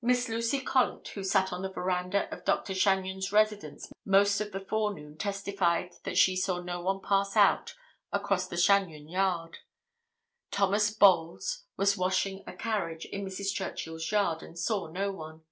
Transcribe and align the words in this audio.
Miss 0.00 0.26
Lucy 0.30 0.58
Collett 0.62 1.08
who 1.08 1.22
sat 1.22 1.52
on 1.52 1.60
the 1.60 1.70
veranda 1.70 2.32
of 2.32 2.46
Dr. 2.46 2.72
Chagnon's 2.72 3.30
residence 3.30 3.92
most 4.06 4.40
of 4.40 4.52
the 4.52 4.60
forenoon 4.60 5.18
testified 5.18 5.96
that 6.04 6.16
she 6.16 6.34
saw 6.34 6.62
no 6.62 6.80
one 6.80 7.02
pass 7.02 7.36
out 7.36 7.74
across 8.10 8.48
the 8.48 8.56
Chagnon 8.56 9.06
yard. 9.10 9.58
Thomas 10.50 10.90
Bolles 10.94 11.64
was 11.76 11.94
washing 11.94 12.42
a 12.46 12.54
carriage 12.56 13.04
in 13.04 13.26
Mrs. 13.26 13.52
Churchill's 13.52 14.10
yard 14.10 14.42
and 14.42 14.58
saw 14.58 14.86
no 14.86 15.12
one. 15.12 15.42